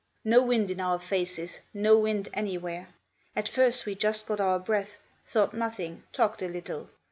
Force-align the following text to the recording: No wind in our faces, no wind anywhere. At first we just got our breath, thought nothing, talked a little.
No 0.23 0.41
wind 0.41 0.71
in 0.71 0.79
our 0.81 0.97
faces, 0.97 1.59
no 1.75 1.95
wind 1.95 2.27
anywhere. 2.33 2.87
At 3.35 3.47
first 3.47 3.85
we 3.85 3.93
just 3.93 4.25
got 4.25 4.39
our 4.41 4.57
breath, 4.57 4.97
thought 5.27 5.53
nothing, 5.53 6.01
talked 6.11 6.41
a 6.41 6.47
little. 6.47 6.89